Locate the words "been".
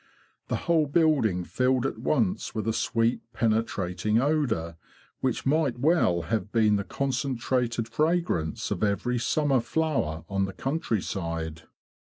6.51-6.77